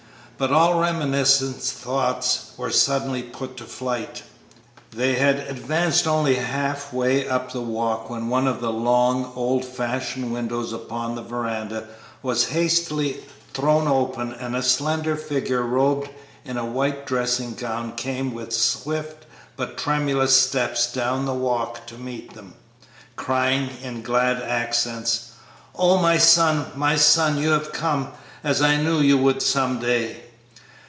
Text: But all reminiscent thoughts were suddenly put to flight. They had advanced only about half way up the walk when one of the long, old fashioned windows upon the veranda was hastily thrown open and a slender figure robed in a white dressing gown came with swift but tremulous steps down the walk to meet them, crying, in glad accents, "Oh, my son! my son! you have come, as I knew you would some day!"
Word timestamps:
But 0.37 0.51
all 0.51 0.79
reminiscent 0.79 1.57
thoughts 1.57 2.53
were 2.57 2.71
suddenly 2.71 3.21
put 3.21 3.57
to 3.57 3.65
flight. 3.65 4.23
They 4.89 5.13
had 5.13 5.35
advanced 5.37 6.07
only 6.07 6.35
about 6.35 6.47
half 6.49 6.91
way 6.91 7.29
up 7.29 7.51
the 7.51 7.61
walk 7.61 8.09
when 8.09 8.27
one 8.27 8.47
of 8.47 8.59
the 8.59 8.71
long, 8.71 9.31
old 9.35 9.63
fashioned 9.63 10.33
windows 10.33 10.73
upon 10.73 11.13
the 11.13 11.21
veranda 11.21 11.89
was 12.23 12.47
hastily 12.47 13.17
thrown 13.53 13.87
open 13.87 14.31
and 14.33 14.55
a 14.55 14.63
slender 14.63 15.15
figure 15.15 15.61
robed 15.61 16.09
in 16.43 16.57
a 16.57 16.65
white 16.65 17.05
dressing 17.05 17.53
gown 17.53 17.91
came 17.91 18.33
with 18.33 18.51
swift 18.51 19.27
but 19.55 19.77
tremulous 19.77 20.35
steps 20.35 20.91
down 20.91 21.25
the 21.27 21.35
walk 21.35 21.85
to 21.85 21.99
meet 21.99 22.33
them, 22.33 22.55
crying, 23.15 23.69
in 23.83 24.01
glad 24.01 24.41
accents, 24.41 25.33
"Oh, 25.75 25.99
my 25.99 26.17
son! 26.17 26.65
my 26.75 26.95
son! 26.95 27.37
you 27.37 27.51
have 27.51 27.71
come, 27.71 28.11
as 28.43 28.59
I 28.63 28.77
knew 28.77 29.01
you 29.01 29.19
would 29.19 29.43
some 29.43 29.79
day!" 29.79 30.17